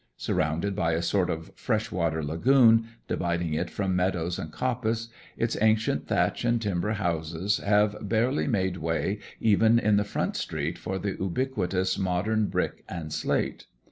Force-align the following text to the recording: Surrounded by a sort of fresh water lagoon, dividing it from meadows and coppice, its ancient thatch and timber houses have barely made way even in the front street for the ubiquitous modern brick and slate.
Surrounded 0.17 0.75
by 0.75 0.93
a 0.93 1.01
sort 1.03 1.29
of 1.29 1.51
fresh 1.53 1.91
water 1.91 2.23
lagoon, 2.23 2.87
dividing 3.07 3.53
it 3.53 3.69
from 3.69 3.95
meadows 3.95 4.39
and 4.39 4.51
coppice, 4.51 5.09
its 5.37 5.55
ancient 5.61 6.07
thatch 6.07 6.43
and 6.43 6.59
timber 6.59 6.93
houses 6.93 7.57
have 7.57 7.95
barely 8.09 8.47
made 8.47 8.77
way 8.77 9.19
even 9.39 9.77
in 9.77 9.97
the 9.97 10.03
front 10.03 10.35
street 10.35 10.79
for 10.79 10.97
the 10.97 11.15
ubiquitous 11.21 11.99
modern 11.99 12.47
brick 12.47 12.83
and 12.89 13.13
slate. 13.13 13.67